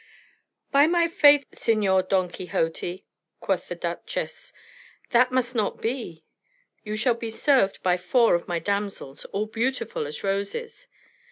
[0.71, 3.05] "By my faith, Signor Don Quixote,"
[3.39, 4.51] quoth the duchess,
[5.11, 6.25] "that must not be;
[6.81, 10.87] you shall be served by four of my damsels, all beautiful as roses."